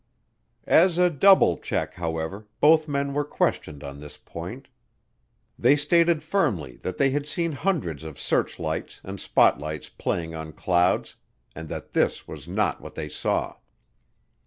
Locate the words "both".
2.59-2.87